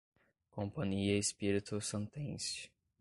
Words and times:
Companhia 0.49 1.15
Espíritossantense 1.19 2.71